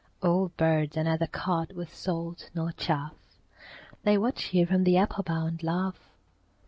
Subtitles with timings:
[0.23, 3.13] Old birds are neither caught with salt nor chaff:
[4.01, 5.99] They watch you from the apple bough and laugh.